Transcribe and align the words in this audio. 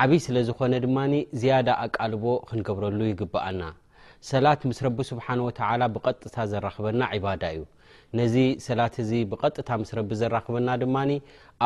ዓብይ 0.00 0.20
ስለ 0.24 0.36
ዝኮነ 0.48 0.74
ድማ 0.82 0.98
ዝያዳ 1.40 1.68
ኣቃልቦ 1.84 2.24
ክንገብረሉ 2.48 3.00
ይግብኣና 3.08 3.62
ሰላት 4.28 4.60
ምስ 4.68 4.78
ረቢ 4.86 4.98
ስብሓ 5.12 5.26
ወ 5.46 5.48
ብቀጥታ 5.94 6.36
ዘራክበና 6.52 7.02
ባዳ 7.24 7.42
እዩ 7.54 7.60
ነዚ 8.18 8.34
ሰላት 8.66 8.94
ዚ 9.08 9.20
ብጥታ 9.30 9.68
ስ 9.90 10.18
ዘራክበና 10.20 10.68
ድማ 10.82 10.96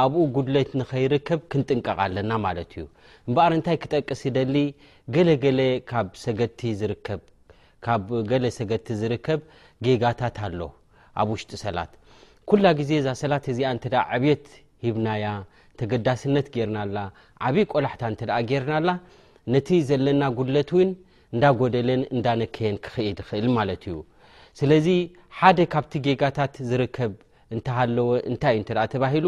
ኣብኡ 0.02 0.22
ጉድለት 0.36 0.70
ንከይርከብ 0.80 1.40
ክንጥንቀቃለና 1.52 2.30
ማለት 2.46 2.70
እዩ 2.76 2.84
እምበር 3.28 3.52
እንታይ 3.58 3.78
ክጠቅስ 3.82 4.22
ይደሊ 4.28 4.56
ገለ 5.16 5.28
ገለ 8.32 8.42
ሰገድቲ 8.64 8.88
ዝርከብ 9.02 9.36
ጌጋታት 9.86 10.36
ኣሎ 10.46 10.60
ኣብ 11.20 11.28
ውሽጢ 11.34 11.52
ሰላት 11.64 11.92
ኩላ 12.50 12.64
ግዜ 12.80 12.90
እዛሰላት 13.02 13.44
እዚ 13.54 13.60
ዓብት 13.72 14.46
ሂብናያ 14.86 15.26
ተገዳስነት 15.80 16.46
ጌርናላ 16.54 16.96
ዓብይ 17.48 17.64
ቆላሕታ 17.72 18.02
እተ 18.14 18.22
ጌርናላ 18.50 18.90
ነቲ 19.54 19.68
ዘለና 19.88 20.22
ጉለት 20.38 20.70
እውን 20.76 20.90
እንዳጎደለን 21.34 22.02
እንዳነከየን 22.16 22.76
ክክእድ 22.84 23.18
ይክእል 23.22 23.46
ማለት 23.58 23.82
እዩ 23.90 23.96
ስለዚ 24.58 24.86
ሓደ 25.38 25.58
ካብቲ 25.72 25.92
ጌጋታት 26.06 26.54
ዝርከብ 26.68 27.12
እንተሃለወ 27.54 28.08
እንታይ 28.30 28.54
እዩ 28.60 28.64
ተባሂሉ 28.94 29.26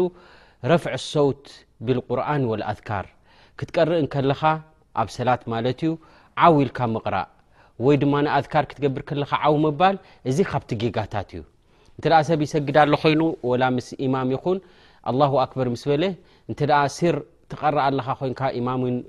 ረፍዕ 0.71 0.95
ሰውት 1.13 1.43
ብልቁርን 1.87 2.43
ወኣካር 2.51 3.05
ክትቀርእ 3.59 4.03
ከለካ 4.13 4.41
ኣብ 5.01 5.09
ሰላት 5.17 5.41
ማለት 5.53 5.79
እዩ 5.85 5.91
ዓው 6.45 6.55
ኢልካ 6.63 6.79
ምቕራእ 6.95 7.29
ወይ 7.85 7.95
ድማ 8.01 8.13
ንኣካር 8.25 8.65
ክትገብር 8.71 9.01
ከለካ 9.09 9.31
ዓብ 9.47 9.55
ምባል 9.65 9.97
እዚ 10.29 10.37
ካብቲ 10.51 10.69
ጌጋታት 10.83 11.29
እዩ 11.35 11.43
እንተ 11.95 12.05
ኣ 12.19 12.19
ሰብ 12.29 12.39
ይሰግዳ 12.47 12.77
ሎ 12.91 12.97
ኮይኑ 13.03 13.21
ላ 13.61 13.65
ምስ 13.75 13.87
ኢማም 14.05 14.29
ይኹን 14.35 14.59
allaه 15.03 15.41
akbar 15.43 15.67
misbele 15.69 16.17
entidaa 16.49 16.87
sir 16.89 17.21
ትር 17.51 17.75
ኣካ 18.27 18.41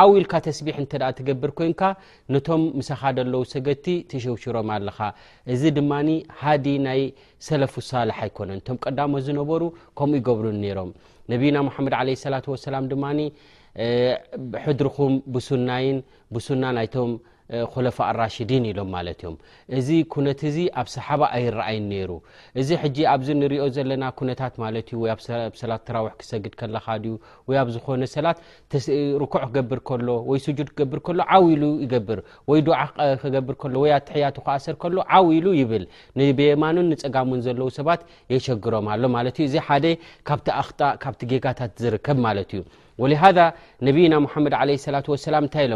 ዓውኢልካ 0.03 0.33
ተስቢሕ 0.47 0.77
እ 0.85 0.87
ትገብር 1.19 1.51
ኮይንካ 1.59 1.81
ነቶም 2.35 2.61
ምሰኻ 2.81 3.01
ለው 3.33 3.41
ሰገድቲ 3.53 3.85
ትሽውሽሮም 4.13 4.67
ኣለካ 4.79 4.99
እዚ 5.55 5.63
ድማ 5.79 5.91
ሃ 6.41 6.43
ናይ 6.87 7.01
ሰለፍ 7.47 7.73
ሳላሓ 7.91 8.17
ኣይኮነንቶም 8.27 8.75
ቀዳሞ 8.85 9.11
ዝነበሩ 9.27 9.61
ከምኡ 9.97 10.13
ይገብሩ 10.21 10.45
ነይሮም 10.63 10.91
نبينا 11.33 11.59
محمد 11.67 11.93
عليه 11.99 12.13
السلاة 12.19 12.41
والسلام 12.51 12.83
حضرم 14.65 15.13
بسنن 15.33 15.95
بسن 16.33 16.63
ኮለፋ 17.73 17.97
ራሽዲን 18.21 18.63
ኢሎም 18.69 18.89
ማለት 18.95 19.19
እዮም 19.23 19.35
እዚ 19.77 19.87
ኩነት 20.13 20.39
እዚ 20.49 20.57
ኣብ 20.79 20.87
ሰሓባ 20.95 21.21
ኣይረኣይን 21.37 21.85
ነይሩ 21.91 22.11
እዚ 22.61 22.69
ሕጂ 22.83 22.97
ኣብዚ 23.13 23.27
እንሪኦ 23.35 23.63
ዘለና 23.77 24.03
ኩነታት 24.19 24.53
ማለት 24.63 24.87
እዩ 24.91 24.97
ወኣ 25.03 25.13
ሰላት 25.61 25.83
ተራዊሕ 25.87 26.13
ክሰግድ 26.21 26.53
ከለካ 26.59 26.87
ዩ 27.05 27.13
ወይ 27.49 27.57
ኣብ 27.61 27.69
ዝኮነ 27.75 28.03
ሰላት 28.15 28.37
ርኩዕ 29.23 29.41
ክገብር 29.47 29.79
ከሎ 29.89 30.07
ወይ 30.31 30.41
ስጁድ 30.47 30.69
ክገብር 30.73 31.01
ከሎ 31.07 31.19
ዓብ 31.37 31.45
ኢሉ 31.53 31.63
ይገብር 31.85 32.21
ወይ 32.51 32.61
ድዓ 32.67 32.79
ክገብር 33.23 33.57
ከሎ 33.63 33.73
ወይ 33.85 33.93
ኣትሕያቱ 33.99 34.37
ክኣሰር 34.45 34.77
ከሎ 34.83 34.97
ዓብ 35.19 35.27
ኢሉ 35.39 35.47
ይብል 35.61 35.85
ንቤማኑን 36.21 36.89
ንፀጋሙን 36.93 37.41
ዘለው 37.47 37.71
ሰባት 37.79 38.03
የሸግሮምሎ 38.35 39.03
ማለት 39.17 39.35
እዩ 39.43 39.47
እዚ 39.49 39.55
ሓደ 39.69 39.85
ካብቲ 40.29 40.47
ኣክጣእ 40.61 40.93
ካብቲ 41.05 41.21
ጌጋታት 41.33 41.71
ዝርከብ 41.85 42.17
ማለት 42.27 42.49
እዩ 42.57 42.63
ولذ 43.01 43.17
ነና 43.87 44.45
ድ 44.67 44.95
ه 44.95 45.01
ة 45.01 45.07
وس 45.13 45.23
ታይ 45.53 45.65
ሎ 45.71 45.73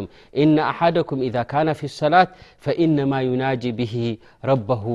ن 0.47 0.57
ሓደكም 0.77 1.17
إذ 1.27 1.35
كن 1.51 1.67
في 1.79 1.85
الصላة 1.91 2.25
فإنم 2.65 3.11
يناج 3.29 3.63
به 3.79 3.95
ربه 4.51 4.85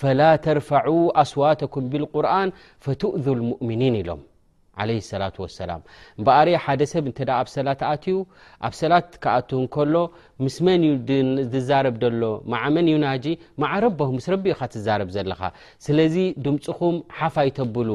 فلا 0.00 0.30
ተرفع 0.46 0.84
ኣስዋاتኩም 1.22 1.82
بالقርን 1.92 2.48
فؤذ 2.84 3.26
الؤኒ 3.36 3.80
ኢሎ 4.00 4.10
ር 6.46 6.48
ሓደ 6.66 6.80
ሰብ 6.92 7.04
እ 7.10 7.12
ኣ 7.40 7.42
ሰላት 7.56 7.80
ኣትዩ 7.92 8.16
ኣብ 8.66 8.72
ሰላት 8.82 9.08
ክኣ 9.24 9.32
ከሎ 9.74 9.94
ስ 10.56 10.58
ዝዛ 11.52 11.70
ሎ 12.14 12.24
መን 12.76 12.88
ና 13.04 13.16
ዘኻ 13.24 13.66
ስለዚ 15.86 16.16
ድምፅኹም 16.44 16.96
ሓፍ 17.18 17.36
ይብሉ 17.50 17.88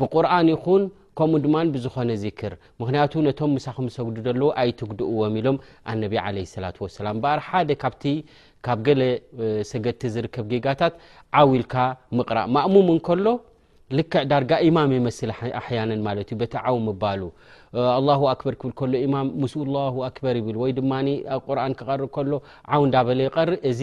ብርን 0.00 0.48
ይኹን 0.54 0.82
ከምኡ 1.18 1.38
ድማ 1.42 1.56
ብዝኮነ 1.74 2.10
ዚክር 2.22 2.52
ምክንያቱ 2.80 3.12
ነቶም 3.26 3.50
ምሳክ 3.56 3.76
ምሰግዱ 3.86 4.14
ዘለዉ 4.26 4.44
ኣይትግድእዎም 4.62 5.34
ኢሎም 5.40 5.58
ኣነቢ 5.90 6.14
ለ 6.36 6.44
ላ 6.64 6.72
ሰላም 6.98 7.18
በኣር 7.24 7.40
ሓደ 7.48 7.68
ቲ 8.02 8.14
ካብ 8.66 8.78
ገለ 8.86 9.02
ሰገድቲ 9.70 10.02
ዝርከብ 10.14 10.46
ጌጋታት 10.52 10.94
ዓዊ 11.40 11.52
ልካ 11.62 11.74
ምቕራእ 12.18 12.48
ማእሙም 12.54 12.88
እንከሎ 12.94 13.26
ልክዕ 13.98 14.20
ዳርጋ 14.28 14.50
ኢማም 14.66 14.90
ይመስል 14.96 15.30
ኣሕያንን 15.58 16.00
ማለት 16.06 16.28
ዩ 16.32 16.36
በቲ 16.40 16.52
ዓው 16.68 16.76
እባሉ 16.92 17.22
ላ 18.06 18.14
ኣክበር 18.30 18.54
ክብል 18.60 18.72
ከሎ 18.80 18.92
ማ 19.14 19.18
ምስ 19.42 19.54
ላ 19.74 19.82
ኣክበር 20.06 20.34
ይብል 20.40 20.56
ወይ 20.62 20.72
ድማ 20.78 20.92
ቁርን 21.46 21.72
ክቀር 21.78 22.02
ከሎ 22.14 22.30
ዓው 22.74 22.82
እዳ 22.86 22.96
በለ 23.08 23.20
ይቀርእ 23.26 23.58
እዚ 23.70 23.80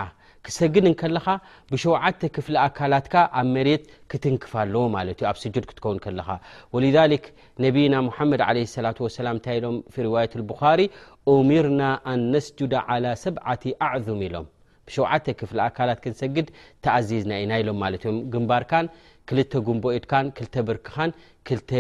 ክሰግድከለካ 0.47 1.27
ብሸዓተ 1.73 2.21
ክፍሊ 2.37 2.55
ኣካላትካ 2.67 3.15
ኣብ 3.41 3.47
መሬት 3.57 3.83
ክትንክፋ 4.11 4.53
ኣለዎ 4.63 4.85
ማለት 4.97 5.19
ዩ 5.23 5.27
ኣብ 5.31 5.37
ስጁድ 5.43 5.65
ክትከውን 5.71 5.99
ከለካ 6.05 6.29
ነብና 7.65 7.95
ሓመድ 8.19 8.43
ላ 8.57 8.57
ሰላ 8.77 8.87
ታ 9.49 9.59
ኢ 9.59 10.07
ዋ 10.17 10.25
ሪ 10.83 10.89
ኡሚርና 11.35 11.83
ኣን 12.13 12.23
ነስጁዳ 12.37 12.75
ሰብዓቲ 13.25 13.65
ኣዕም 13.91 14.23
ኢሎም 14.29 14.49
ብሸተ 14.89 15.27
ክፍ 15.41 15.51
ኣካላት 15.69 16.01
ክንሰግድ 16.07 16.47
ተኣዚዝና 16.87 17.33
ኢና 17.45 17.53
ኢሎምግንባር 17.65 18.65
ክልተ 19.29 19.53
ጉንቦ 19.67 19.85
ኢድካን 19.97 20.27
ክልተ 20.37 20.55
ብርክኻን 20.69 21.11
ክልተ 21.49 21.73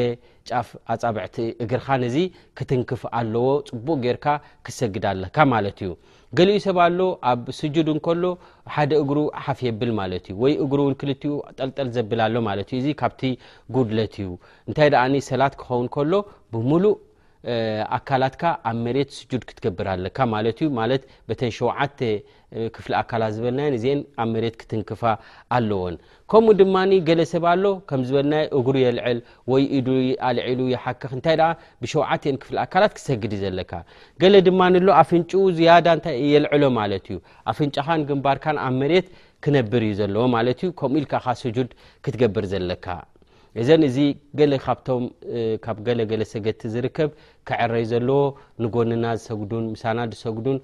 ጫፍ 0.49 0.69
ኣፃብዕቲ 0.93 1.37
እግርኻን 1.65 2.03
እዚ 2.09 2.17
ክትንክፍ 2.59 3.03
ኣለዎ 3.19 3.47
ፅቡቅ 3.71 3.97
ጌርካ 4.05 4.27
ክሰግዳለካ 4.67 5.37
ማለት 5.55 5.79
እዩ 5.85 5.91
ገሊኡ 6.39 6.57
ሰብኣሎ 6.67 6.99
ኣብ 7.31 7.43
ስጁድ 7.59 7.89
እንከሎ 7.95 8.25
ሓደ 8.75 8.91
እግሩ 9.03 9.19
ሓፍ 9.45 9.59
የብል 9.67 9.93
ማለት 10.01 10.25
እዩ 10.31 10.35
ወይ 10.45 10.55
እግሩ 10.65 10.79
እውን 10.87 10.97
ክልትኡ 11.03 11.35
ጠልጠል 11.61 11.89
ዘብልሎ 11.97 12.35
ማለት 12.49 12.69
እዩ 12.75 12.79
እዚ 12.83 12.89
ካብቲ 13.03 13.23
ጉድለት 13.77 14.17
እዩ 14.25 14.29
እንታይ 14.69 14.91
ደኣ 14.97 15.05
ሰላት 15.31 15.57
ክኸውን 15.63 15.89
ከሎ 15.97 16.13
ብሙሉእ 16.55 16.97
ኣካላትካ 17.97 18.43
ኣብ 18.69 18.77
መሬት 18.85 19.11
ስጁድ 19.17 19.43
ክትገብር 19.49 19.87
ኣለካማማ 19.95 20.87
በተሸ 21.29 21.59
ክፍሊ 22.75 22.93
ኣካላት 23.01 23.33
ዝበና 23.37 23.59
እዚአን 23.77 24.01
ኣብ 24.23 24.29
መሬት 24.35 24.55
ክትንክፋ 24.61 25.01
ኣለዎን 25.57 25.97
ከምኡ 26.31 26.53
ድማ 26.61 26.77
ገለ 27.09 27.21
ሰብኣሎ 27.33 27.65
ከም 27.89 28.03
ዝበልና 28.09 28.35
እጉሩ 28.59 28.77
የልዕል 28.85 29.19
ወይ 29.53 29.65
ኢ 29.79 30.09
አልዒሉ 30.29 30.61
የሓክክ 30.73 31.13
እንታይ 31.19 31.37
ብሸን 31.83 32.39
ክፍ 32.45 32.51
ኣካላት 32.65 32.95
ክሰግድ 32.99 33.35
እዩ 33.37 33.43
ዘለካ 33.45 33.73
ገለ 34.25 34.35
ድማኒ 34.49 34.75
ኣሎ 34.83 34.89
ኣፍንጭ 35.03 35.33
ዝያዳ 35.59 35.87
ታይ 36.07 36.19
የልዕሎ 36.35 36.63
ማለት 36.81 37.07
እዩ 37.11 37.19
ኣፍንጫኻን 37.53 38.07
ግንባርካን 38.11 38.61
ኣብ 38.67 38.75
መሬት 38.83 39.09
ክነብር 39.47 39.83
እዩ 39.91 39.95
ዘለዎማ 40.03 40.37
ከምኡ 40.81 41.13
ኢል 41.53 41.57
ድ 41.61 41.71
ክትገብር 42.07 42.45
ዘለካ 42.55 42.87
እዘን 43.61 43.83
እዚ 43.87 43.99
ገለ 44.39 44.53
ካብቶም 44.65 45.05
ካብ 45.65 45.77
ገለገለ 45.87 46.23
ሰገድቲ 46.33 46.63
ዝርከብ 46.75 47.11
ክዕረይ 47.49 47.85
ዘለዎ 47.91 48.19
ንጎንና 48.63 49.05
ዝሰግዱን 49.19 49.65
ምሳና 49.75 49.99
ሰጉዱን 50.23 50.59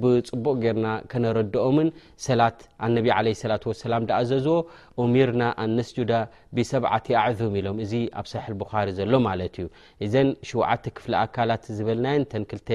ብፅቡቅ 0.00 0.54
ገርና 0.64 0.86
ከነረድኦምን 1.10 1.88
ሰላት 2.26 2.58
ኣነብ 2.86 3.06
ለላ 3.28 3.72
ላ 3.92 4.00
ዳኣዘዝዎ 4.10 4.56
ኦሚርና 5.04 5.42
ኣነስጁዳ 5.64 6.12
ብሰብዓት 6.56 7.06
ኣዕዙም 7.22 7.54
ኢሎም 7.60 7.78
እዚ 7.84 7.92
ኣብ 8.22 8.26
ሳሕል 8.32 8.56
ብኻሪ 8.62 8.88
ዘሎ 8.98 9.12
ማለት 9.28 9.56
እዩ 9.62 9.68
እዘን 10.06 10.28
ሸዉዓተ 10.50 10.84
ክፍሊ 10.98 11.12
ኣካላት 11.24 11.64
ዝበልናን 11.78 12.26
ተን 12.32 12.44
ክልተ 12.50 12.70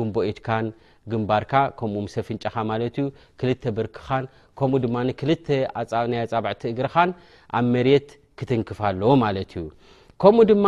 ጉንቦኢድካን 0.00 0.66
ግንባርካ 1.12 1.54
ከምኡ 1.78 2.00
ምሰፍንጫካ 2.08 2.56
ማለት 2.72 2.96
ዩ 3.00 3.04
ክልተ 3.40 3.62
በርክኻን 3.76 4.24
ከምኡ 4.58 4.78
ድማክልተ 4.84 5.46
ናይ 6.10 6.20
ኣፃብዕቲ 6.24 6.62
እግርኻን 6.72 7.10
ኣብ 7.58 7.64
መት 7.76 8.08
ከ 8.38 8.40
ድማ 10.50 10.66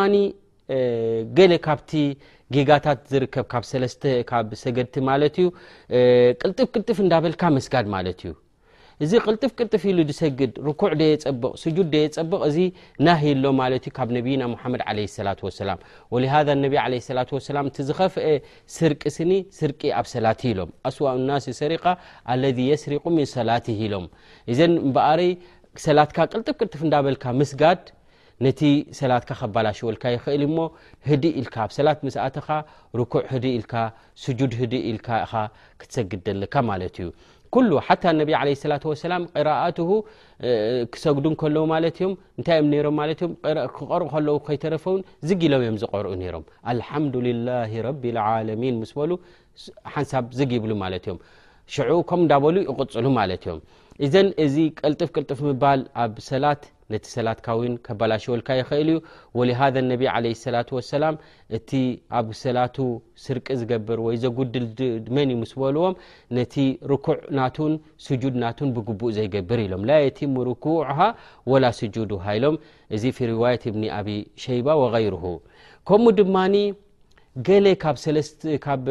ካ 1.66 1.69
ጋታ 2.69 2.87
ብ 4.49 4.50
ሰገድቲ 4.62 4.94
ፍፍ 6.96 6.99
እዳ 7.05 7.12
ስጋድ 7.66 7.87
ዩ 8.25 8.26
እዚ 9.05 9.12
ፍፍ 9.26 9.52
ግድ 9.58 9.69
ድ 9.72 9.75
ብ 9.76 9.81
ና 9.90 9.94
ሎ 10.06 10.08
ድ 10.08 10.11
ዝፍአ 11.40 11.55
ስር 14.75 15.34
ር 15.34 15.37
ኣ 15.43 15.44
ሰላ 15.58 15.72
ሎስ 16.94 17.06
ق 22.94 22.96
ላ 24.94 25.08
ሎ 25.20 25.22
ሰላትካ 25.87 26.17
ቅልጥፍ 26.32 26.55
ቅልጥፍ 26.61 26.81
እንዳ 26.87 26.97
በልካ 27.05 27.25
ምስጋድ 27.41 27.81
ነቲ 28.44 28.61
ሰላትካ 29.00 29.31
ከባላሽወልካ 29.41 30.05
ይክእል 30.15 30.43
እሞ 30.47 30.59
ዲ 31.23 31.25
ኢልካ 31.41 31.55
ኣሰላት 31.71 32.00
ስኣትኻ 32.15 32.49
ርኩዕ 33.00 33.23
ዲ 33.44 33.47
ኢልካ 33.59 33.75
ስጁድ 34.25 34.53
ኢልኢ 34.65 34.87
ክትሰግድ 35.81 36.23
ዘልካ 36.31 36.55
ማለት 36.71 36.97
ዩ 37.05 37.11
ሓ 37.87 37.97
ነብ 38.19 38.31
ለ 38.35 38.38
ላ 38.49 38.55
ሰላ 39.03 39.17
ቅራትሁ 39.41 39.91
ክሰግዱን 40.94 41.35
ከለዉ 41.43 41.62
ማ 41.73 41.76
እም 42.06 42.12
እንታይ 42.38 42.61
ሮም 42.87 42.97
ማክቀርኡ 43.00 44.06
ከለው 44.15 44.38
ከይተረፈውን 44.49 45.00
ዝጊሎው 45.31 45.62
እዮም 45.67 45.76
ዝቆርኡ 45.82 46.12
ሮም 46.37 46.44
አልሓምላ 46.73 47.59
ቢሚን 48.03 48.79
ስሉ 48.93 49.12
ሓንሳብ 49.94 50.26
ዝግይብሉ 50.41 50.73
ማ 50.82 50.91
እዮም 50.99 51.21
ሽ 51.75 51.81
ከም 52.11 52.23
እዳ 52.26 52.32
በሉ 52.47 52.56
ይቅፅሉ 52.65 53.06
ማለት 53.21 53.43
እዮም 53.47 53.61
ዘ 54.12 54.20
እዚ 54.44 54.55
ልጥፍ 54.93 55.11
ልፍ 55.23 55.41
ባል 55.62 55.81
ኣብ 56.05 56.14
ሰላት 56.29 56.62
ቲ 57.02 57.06
ሰላት 57.17 57.38
ባሽልካ 57.99 58.49
ይእል 58.61 58.88
ዩ 58.94 59.38
لذ 59.49 59.62
عه 60.12 60.25
ة 60.31 60.73
وላ 60.75 61.11
እቲ 61.56 61.70
ኣብ 62.19 62.26
ሰላቱ 62.43 62.76
ስርቂ 63.25 63.46
ዝገር 63.61 64.00
ዘጉድል 64.25 64.67
መን 65.17 65.31
ስ 65.52 65.55
በልዎም 65.62 65.94
ቲ 66.55 66.64
ኩና 67.06 67.38
ድ 68.23 68.35
ና 68.44 68.52
ቡእ 69.00 69.12
ዘገብር 69.19 69.61
ሎ 69.73 69.82
ላ 69.91 69.94
ع 70.19 71.11
و 71.52 71.61
ድ 71.94 72.11
ሎ 72.44 72.55
እዚ 72.94 73.05
رዋት 73.32 73.64
ብኒ 73.75 73.85
አ 73.99 74.00
وغ 74.82 74.94
ገሌ 77.47 77.67
ካብ 77.83 78.85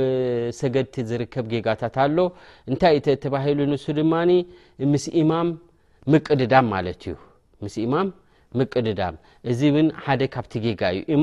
ሰገድቲ 0.60 0.96
ዝርከብ 1.10 1.46
ጌጋታት 1.54 1.96
ኣሎ 2.06 2.18
እንታይ 2.70 2.98
ተባሂሉ 3.26 3.60
ንሱ 3.72 3.86
ድማ 4.00 5.32
ቅድዳም 6.28 6.68
ዩ 7.64 7.86
ማ 7.92 7.96
ምቅድዳም 8.60 9.16
እዚ 9.52 9.60
ውን 9.76 9.88
ሓደ 10.06 10.22
ካብቲ 10.34 10.54
ጌጋ 10.66 10.82
እዩ 10.98 11.16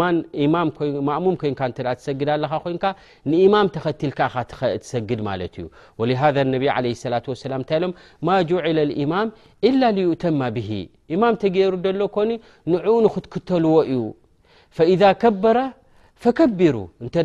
ማእሙም 1.09 1.35
ኮይን 1.41 1.55
እተ 1.67 1.79
ትሰግድ 1.99 2.29
ኣለካ 2.35 2.53
ኮንካ 2.65 2.85
ንኢማም 3.31 3.67
ተከትልካ 3.75 4.21
ትሰግድ 4.53 5.21
ማለት 5.29 5.55
እዩ 5.61 5.67
ወሃ 6.03 6.23
ነብ 6.53 6.63
ለ 6.87 6.89
ላ 7.13 7.21
ላም 7.53 7.61
እንታይ 7.63 7.77
ኢሎም 7.81 7.93
ማ 8.29 8.39
ዕለ 8.71 8.79
ኢማም 9.05 9.29
ኢላ 9.71 9.83
ዩእተማ 10.07 10.41
ብሂ 10.57 10.69
ኢማም 11.17 11.35
ተገይሩ 11.45 11.75
ሎ 12.01 12.09
ኮኒ 12.17 12.31
ንዑኡ 12.73 12.97
ንክትክተልዎ 13.07 13.77
እዩ 13.93 14.01
ፈከቢሩ 16.25 16.77
እተ 17.07 17.17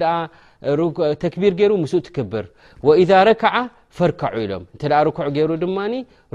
ተክቢር 1.24 1.54
ገይሩ 1.60 1.72
ምስኡ 1.84 1.98
ትክብር 2.08 2.46
ወኢዛ 2.88 3.12
ረከዓ 3.30 3.56
ፈርከዑ 3.98 4.34
ኢሎም 4.44 4.64
እተ 4.76 4.84
ርኩዕ 5.08 5.28
ገይሩ 5.38 5.52
ድማ 5.64 5.78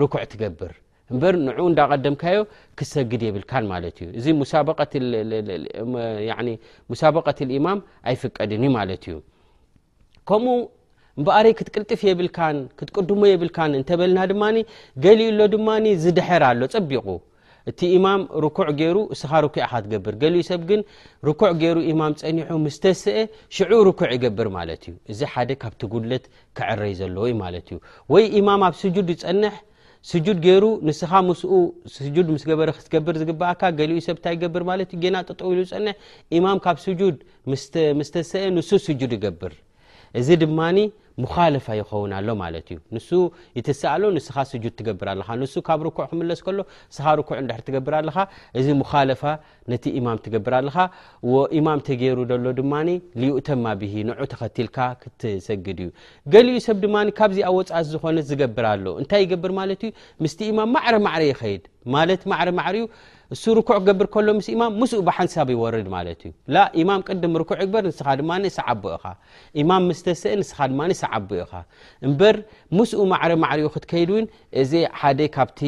ርኩዕ 0.03 0.25
ትገብር 0.33 0.73
እበር 1.15 1.35
ንኡ 1.47 1.57
እንዳቀደምካዮ 1.71 2.39
ክሰግድ 2.79 3.23
የብልካን 3.27 3.64
ማለት 3.73 3.97
እዩ 4.02 4.09
እዚ 4.19 4.26
ሙሳበቀት 6.90 7.38
ኢማም 7.59 7.79
ኣይፍቀድንእዩ 8.11 8.71
ማለት 8.79 9.02
እዩ 9.09 9.14
ከምኡ 10.31 10.59
እበኣሪይ 11.21 11.55
ክትቅልጥፍ 11.61 12.00
የብልካን 12.09 12.57
ክትቅድሞ 12.81 13.23
የብልካ 13.33 13.59
እንተበልና 13.81 14.21
ድማ 14.33 14.45
ገሊኡ 15.07 15.31
ሎ 15.38 15.49
ድማ 15.57 15.69
ዝድሐር 16.05 16.45
ኣሎ 16.50 16.62
ፀቢቁ 16.75 17.07
እቲ 17.71 17.81
ኢማም 17.97 18.21
ርኩዕ 18.45 18.69
ገይሩ 18.81 18.99
እስኻ 19.14 19.31
ርኩዕ 19.45 19.64
ካ 19.71 19.75
ትገብር 19.85 20.14
ገሊኡ 20.23 20.45
ሰብ 20.50 20.61
ግን 20.71 20.81
ርኩዕ 21.29 21.50
ገይሩ 21.62 21.76
ኢማም 21.93 22.12
ፀኒሑ 22.21 22.50
ምስተስአ 22.67 23.17
ሽዑ 23.57 23.73
ርኩዕ 23.88 24.09
ይገብር 24.17 24.49
ማለት 24.59 24.83
እዩ 24.88 24.95
እዚ 25.12 25.21
ሓደ 25.33 25.50
ካብቲ 25.62 25.81
ጉለት 25.95 26.25
ክዕረይ 26.59 26.93
ዘለዎዩ 27.00 27.33
ማለት 27.45 27.67
እዩ 27.71 27.76
ወይ 28.12 28.25
ኢማም 28.40 28.62
ኣብ 28.69 28.75
ስጁድ 28.83 29.09
ይፀንሕ 29.14 29.57
ስጁድ 30.11 30.38
ገሩ 30.47 30.64
ንስኻ 30.88 31.12
ምስኡ 31.31 31.52
ስጁድ 31.97 32.26
ምስገበረ 32.35 32.69
ክትገብር 32.76 33.14
ዝግበእካ 33.23 33.61
ገሊኡ 33.79 33.99
ሰብ 34.09 34.17
እንታይ 34.19 34.37
ገብር 34.43 34.62
ማለት 34.71 34.88
ዩ 35.02 35.11
ና 35.14 35.19
ጥጠውሉ 35.29 35.59
ዝፀንሕ 35.71 35.97
ኢማም 36.38 36.59
ካብ 36.67 36.76
ስጁድ 36.87 37.17
ምስተስአ 38.00 38.45
ንሱ 38.57 38.71
ስጁድ 38.87 39.12
ይገብር 39.17 39.52
እዚ 40.19 40.29
ድማ 40.45 40.61
ሙካለፋ 41.23 41.67
ይኸውን 41.79 42.11
ኣሎ 42.19 42.29
ማለት 42.43 42.67
እዩ 42.73 42.79
ንሱ 42.97 43.09
ይትስ 43.57 43.81
ሎ 44.02 44.05
ንስኻ 44.17 44.37
ስጁድ 44.50 44.73
ትገብር 44.79 45.09
ለ 45.21 45.23
ን 45.40 45.62
ካብ 45.67 45.81
ርኩዕ 45.87 46.07
ክምለስ 46.11 46.40
ከሎ 46.47 46.59
ንስኻ 46.90 47.07
ርኩዕ 47.19 47.37
ትገብርለካ 47.67 48.19
እዚ 48.59 48.67
ሙለፋ 48.81 49.23
ነቲ 49.73 49.85
ኢማም 49.99 50.19
ትገብር 50.25 50.55
ኣለካ 50.61 50.76
ኢማም 51.59 51.81
ተገይሩ 51.88 52.19
ሎ 52.45 52.47
ድማ 52.61 52.73
ዩኡተማ 53.29 53.64
ሂ 53.93 53.95
ንዑ 54.11 54.21
ተከቲልካ 54.35 54.79
ክትሰግድ 55.02 55.79
እዩ 55.85 55.90
ገሊኡ 56.35 56.57
ሰብ 56.69 56.76
ድማ 56.87 56.97
ካብዚ 57.21 57.38
ኣብ 57.50 57.55
ወፃእት 57.61 57.88
ዝኮነ 57.93 58.19
ዝገብርኣሎ 58.31 58.87
እንታይ 59.02 59.21
ይገብር 59.26 59.55
ማለት 59.61 59.81
ዩ 59.88 59.90
ምስቲ 60.26 60.40
ማም 60.61 60.71
ማዕር 60.76 60.97
ማዕር 61.09 61.25
ይከድ 61.31 61.64
ማ 61.95 62.07
ማዕ 62.33 62.40
ማርዩ 62.61 62.81
እሱ 63.34 63.42
ርኩዕ 63.56 63.76
ክገብር 63.80 64.06
ከሎ 64.14 64.28
ምስ 64.37 64.46
ማም 64.60 64.72
ምስኡ 64.80 64.99
ብሓንሳብ 65.08 65.49
ይወርድ 65.52 65.88
ማለእዩማም 65.94 67.02
ቅድም 67.08 67.34
ኩዕ 67.50 67.58
ግበርንስማ 67.66 68.30
ስተስእንስ 69.99 70.50
ዓኡኻ 70.60 71.52
እበር 72.08 72.37
ምስኡ 72.78 73.00
ማዕር 73.12 73.32
ማዕርኡ 73.44 73.68
ክትከይድው 73.75 74.18
እዚ 74.64 74.72
ሓደ 75.02 75.20
ካብቲ 75.38 75.60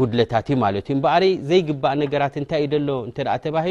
ጉድለታትዩ 0.00 0.54
ማ 0.62 0.66
ዩበሪ 0.78 1.24
ዘይግባእ 1.48 1.94
ነገራት 2.04 2.34
እንታይዩ 2.40 2.72
ሎ 2.88 2.90
እ 3.10 3.12
ተባሂ 3.46 3.66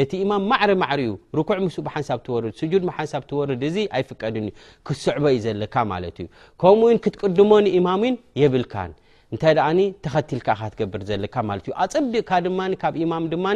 ነቲ 0.00 0.12
ማም 0.30 0.44
ማዕሪ 0.52 0.72
ማዕርዩ 0.84 1.08
ኩዕ 1.50 1.58
ስኡ 1.78 1.86
ሓንሳ 1.96 2.10
ርድድ 2.46 2.84
ሓንሳብ 3.00 3.22
ርድ 3.50 3.62
ኣይፍቀድዩ 3.98 4.46
ክስዕበ 4.88 5.24
እዩ 5.36 5.42
ዘለካ 5.46 5.74
ማዩ 5.92 6.06
ከምኡው 6.62 6.98
ክትቅድሞን 7.06 7.68
እማም 7.78 8.02
ን 8.12 8.16
የብልካን 8.42 8.92
እንታይ 9.34 9.52
ኣ 9.68 9.72
ተኸቲልካ 10.04 10.48
ካ 10.58 10.68
ትገብር 10.72 11.00
ዘለካ 11.08 11.34
ማት 11.48 11.66
እ 11.68 11.72
ኣፀቢቕካ 11.84 12.30
ድማ 12.44 12.60
ካብ 12.82 12.94
ኢማም 13.04 13.24
ድማ 13.32 13.46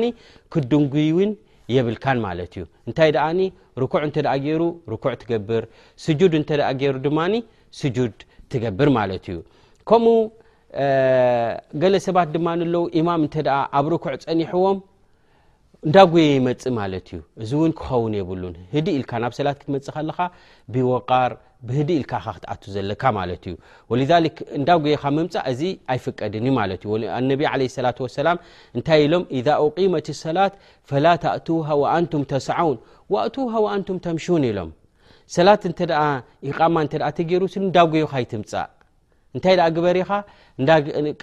ክድንጉይውን 0.52 1.31
የብልካን 1.75 2.19
ማለት 2.26 2.52
እዩ 2.57 2.64
እንታይ 2.88 3.11
ኣኒ 3.29 3.41
ርኩዕ 3.83 4.00
እንተ 4.09 4.17
ኣ 4.35 4.37
ገይሩ 4.45 4.62
ርኩዕ 4.93 5.12
ትገብር 5.23 5.64
ስጁድ 6.05 6.33
እንተ 6.41 6.50
ገሩ 6.83 6.95
ድማ 7.07 7.19
ስጁድ 7.81 8.17
ትገብር 8.55 8.88
ማለት 8.99 9.25
እዩ 9.33 9.37
ከምኡ 9.91 10.17
ገለ 11.83 11.95
ሰባት 12.09 12.29
ድማ 12.37 12.47
ኣለዉ 12.57 12.83
ኢማም 13.00 13.23
እ 13.29 13.31
ኣብ 13.79 13.87
ርኩዕ 13.95 14.14
ፀኒሕዎም 14.26 14.79
እንዳ 15.87 15.97
ጎየ 16.11 16.25
ይመፅእ 16.35 16.73
ማለት 16.79 17.07
እዩ 17.11 17.17
እዚእውን 17.43 17.73
ክኸውን 17.79 18.12
የብሉን 18.19 18.53
ህዲ 18.75 18.87
ኢልካ 18.99 19.11
ናብ 19.23 19.33
ሰላት 19.39 19.57
ክትመፅእ 19.61 19.93
ከለካ 19.97 20.19
ብወቃር 20.75 21.33
ብህድ 21.69 21.89
ኢልካ 21.97 22.12
ክትኣቱ 22.35 22.62
ዘለካ 22.75 23.03
ማት 23.17 23.47
እዩ 23.51 23.55
ወ 23.91 23.95
እንዳ 24.59 24.69
ጎይካ 24.85 25.05
ምምፃእ 25.17 25.45
እዚ 25.53 25.61
ኣይፍቀድንዩማዩነቢ 25.95 27.41
ላ 27.87 27.91
ሰላም 28.19 28.39
እንታይ 28.77 29.01
ኢሎም 29.07 29.25
መት 29.95 30.11
ሰላት 30.25 30.55
ፈላ 30.93 31.07
ተእትሃ 31.25 31.69
አንቱም 31.97 32.23
ተስዓውን 32.35 32.79
እሃ 33.49 33.57
ንቱም 33.83 33.99
ተምሹን 34.07 34.47
ኢሎም 34.51 34.71
ሰላት 35.39 35.62
እተ 35.73 35.81
ቃማ 36.61 36.77
እ 36.87 37.03
ተገይሩስ 37.19 37.55
እንዳ 37.62 37.77
ጎይካይትምፃእ 37.95 38.71
እንታይ 39.37 39.59
ግበርኻ 39.79 40.11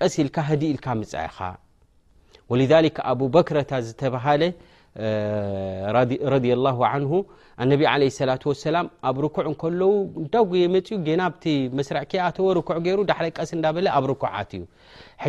ቀሲ 0.02 0.14
ኢልካ 0.26 0.38
ዲ 0.60 0.64
ኢልካ 0.74 0.88
ኢ 1.26 1.56
ኣበክረታ 2.52 3.72
ዝተሃለ 3.88 4.42
ላ 6.66 6.70
ኣብ 9.10 9.18
ኩዕ 9.36 9.48
ከው 9.62 9.74
ዳየመፅኡ 10.34 11.16
ና 11.22 11.28
ቲ 11.44 11.54
መስር 11.80 11.98
ዎ 12.56 12.60
ኩ 12.68 12.80
ገይሩ 12.86 13.00
ዳሓደቀስ 13.12 13.52
እዳ 13.58 13.66
ኣብ 13.98 14.06
ርኩት 14.12 14.54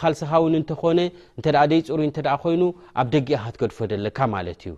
ካልስኻ 0.00 0.30
ውን 0.42 0.54
እንተኮነ 0.60 1.00
እንተ 1.38 1.46
ደይ 1.70 1.80
ፅሩይ 1.88 2.06
እተ 2.12 2.18
ኮይኑ 2.42 2.62
ኣብ 3.00 3.06
ደጊኢኻ 3.14 3.42
ትገድፎ 3.54 3.78
ዘለካ 3.92 4.18
ማለት 4.34 4.60
እዩ 4.66 4.72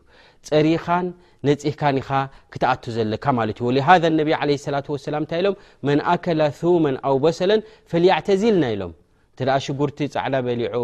ፀሪኻን 0.49 1.07
ነፂህካን 1.49 1.97
ኢኻ 2.03 2.11
ክትኣቱ 2.53 2.85
ዘለካ 2.97 3.25
ማለት 3.39 3.57
እዩ 3.61 3.65
ወሊሃ 3.69 3.87
እነቢ 4.11 4.29
ለ 4.55 4.59
ላት 4.75 4.89
ወሰላም 4.95 5.23
እንታይ 5.25 5.41
ኢሎም 5.43 5.57
መን 5.89 5.99
ኣከላ 6.15 6.41
ثመን 6.61 6.97
ኣው 7.11 7.17
በሰለን 7.25 7.63
ፈሊያዕተዚልና 7.93 8.65
ኢሎም 8.75 8.93
እንተ 9.41 9.59
ሽጉርቲ 9.67 9.99
ፃዕዳ 10.17 10.35
በሊዑ 10.49 10.77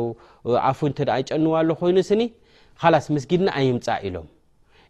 ኣፉ 0.71 0.81
እተ 0.93 1.00
ይጨንዋሎ 1.23 1.69
ኮይኑ 1.83 1.97
ስኒ 2.11 2.23
ካላስ 2.83 3.07
ምስጊድና 3.17 3.49
ኣይምፃ 3.61 3.88
ኢሎም 4.09 4.26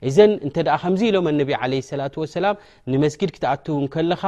እዘን 0.08 0.32
እንተ 0.46 0.56
ከምዚ 0.82 1.00
ኢሎም 1.10 1.26
ነብ 1.40 1.50
ለ 1.72 2.04
ላ 2.04 2.08
ላም 2.44 2.56
ንመስጊድ 2.92 3.30
ክትኣትውከለኻ 3.36 4.22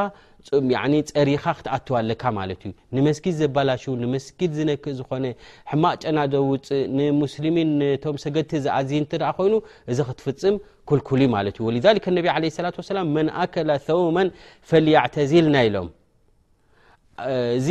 ፀሪኻ 1.17 1.45
ክትኣትዋኣለካ 1.59 2.23
ማለት 2.39 2.61
እዩ 2.67 2.73
ንመስጊድ 2.97 3.35
ዘባላሽ 3.41 3.85
ንመስጊድ 4.03 4.51
ዝነክእ 4.59 4.95
ዝኮነ 4.99 5.25
ሕማቅ 5.71 5.97
ጨናደውፅ 6.05 6.67
ንሙስሊሚን 6.99 7.71
ቶም 8.05 8.17
ሰገድቲ 8.25 8.53
ዝኣዝ 8.67 8.91
ኮይኑ 9.39 9.55
እዚ 9.91 9.99
ክትፍፅም 10.09 10.57
ክልኩሉ 10.91 11.23
ማለት 11.37 11.57
እዩ 11.61 11.67
ወ 11.69 12.89
ላ 12.97 13.01
መን 13.17 13.29
ኣከለ 13.45 13.71
ثውመ 13.89 14.19
ፈልዕተዚልና 14.71 15.57
ኢሎም 15.69 15.91
እዚ 17.59 17.69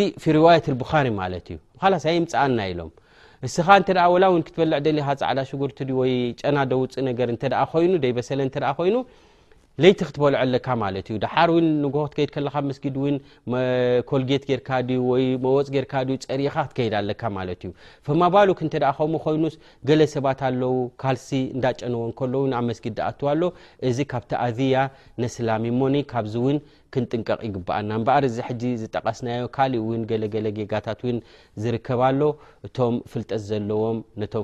ዋት 0.48 0.68
ሪ 1.08 1.10
ማለት 1.22 1.48
እዩ 1.54 1.58
ሳ 2.04 2.12
ምፅኣና 2.24 2.60
ኢሎም 2.72 2.92
እስኻ 3.48 3.68
እንተ 3.80 3.90
ወላ 4.14 4.26
ው 4.34 4.34
ክትበልዕ 4.48 4.80
ደካ 4.86 5.08
ፀዕዳ 5.22 5.40
ሽጉርቲ 5.50 5.80
ወይ 6.00 6.12
ጨና 6.42 6.58
ደውፅ 6.72 6.94
ነገር 7.10 7.28
እንተ 7.34 7.44
ኮይኑ 7.74 7.94
ደይበሰለ 8.06 8.40
እ 8.50 8.52
ኮይኑ 8.80 8.96
ለይቲ 9.84 10.00
ክትበልዐ 10.10 10.38
ኣለካ 10.46 10.68
ማለትእዩ 10.82 11.16
ድሓርው 11.24 11.58
ንሆ 11.84 11.96
ክትከይድ 12.12 12.30
ከለካ 12.36 12.54
መስጊድእው 12.68 13.08
ኮልጌት 14.12 14.44
ጌርካዩ 14.50 14.90
ወይ 15.12 15.24
መወፅ 15.46 15.68
ጌርካ 15.76 15.94
ዩ 16.12 16.16
ፀሪኢካ 16.28 16.56
ክትከይድ 16.70 16.94
ኣለካ 17.00 17.22
ማለት 17.38 17.60
እዩ 17.66 17.72
ፈማባሉክ 18.08 18.60
እንተ 18.66 18.74
ከምኡ 19.00 19.22
ኮይኑስ 19.26 19.56
ገለ 19.90 20.02
ሰባት 20.16 20.42
ኣለው 20.50 20.74
ካልሲ 21.04 21.30
እንዳጨነዎ 21.56 22.04
እከሎ 22.14 22.34
ኣብ 22.60 22.64
መስጊድ 22.70 22.96
ድኣትዋ 23.00 23.28
ኣሎ 23.34 23.44
እዚ 23.90 23.98
ካብቲ 24.14 24.32
ኣዝያ 24.46 24.86
ነስላሚሞኒ 25.24 25.98
ካብዚ 26.14 26.36
እውን 26.44 26.60
ጥቀ 27.14 27.30
ይና 27.46 27.80
ዝጠቀስ 28.84 29.20
ታ 30.84 30.94
ዝከብሎ 31.64 32.22
እቶም 32.68 32.96
ፍጠት 33.12 33.44
ለዎም 33.70 33.98